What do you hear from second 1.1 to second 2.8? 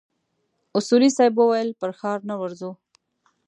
صیب وويل پر ښار نه ورځو.